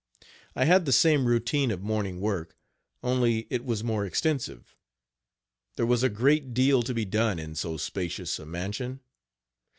[0.55, 2.57] I had the same routine of morning work,
[3.03, 4.75] only it was more extensive.
[5.75, 9.01] There was a great deal to be done in so spacious a mansion.